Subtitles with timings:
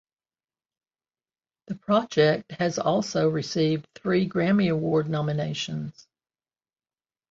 [1.67, 6.07] The project has also received three Grammy Award nominations.